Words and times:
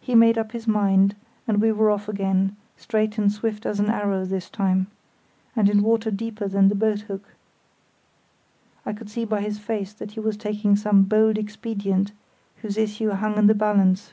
He 0.00 0.14
made 0.14 0.38
up 0.38 0.52
his 0.52 0.68
mind, 0.68 1.16
and 1.48 1.60
we 1.60 1.72
were 1.72 1.90
off 1.90 2.08
again, 2.08 2.54
straight 2.76 3.18
and 3.18 3.32
swift 3.32 3.66
as 3.66 3.80
an 3.80 3.90
arrow 3.90 4.24
this 4.24 4.48
time, 4.48 4.86
and 5.56 5.68
in 5.68 5.82
water 5.82 6.12
deeper 6.12 6.46
than 6.46 6.68
the 6.68 6.76
boathook. 6.76 7.24
I 8.86 8.92
could 8.92 9.10
see 9.10 9.24
by 9.24 9.40
his 9.40 9.58
face 9.58 9.92
that 9.94 10.12
he 10.12 10.20
was 10.20 10.36
taking 10.36 10.76
some 10.76 11.02
bold 11.02 11.38
expedient 11.38 12.12
whose 12.58 12.78
issue 12.78 13.10
hung 13.10 13.36
in 13.36 13.48
the 13.48 13.54
balance.... 13.56 14.12